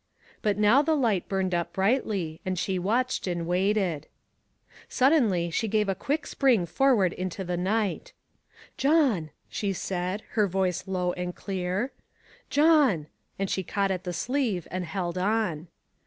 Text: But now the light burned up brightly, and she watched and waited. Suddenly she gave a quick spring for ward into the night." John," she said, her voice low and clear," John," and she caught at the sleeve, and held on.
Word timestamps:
But 0.41 0.57
now 0.57 0.81
the 0.81 0.95
light 0.95 1.29
burned 1.29 1.53
up 1.53 1.73
brightly, 1.73 2.41
and 2.43 2.57
she 2.57 2.79
watched 2.79 3.27
and 3.27 3.45
waited. 3.45 4.07
Suddenly 4.89 5.51
she 5.51 5.67
gave 5.67 5.87
a 5.87 5.93
quick 5.93 6.25
spring 6.25 6.65
for 6.65 6.95
ward 6.95 7.13
into 7.13 7.43
the 7.43 7.55
night." 7.55 8.11
John," 8.83 9.29
she 9.47 9.73
said, 9.73 10.23
her 10.29 10.47
voice 10.47 10.87
low 10.87 11.13
and 11.13 11.35
clear," 11.35 11.91
John," 12.57 13.09
and 13.37 13.47
she 13.47 13.61
caught 13.61 13.91
at 13.91 14.03
the 14.03 14.11
sleeve, 14.11 14.67
and 14.71 14.85
held 14.85 15.19
on. 15.19 15.67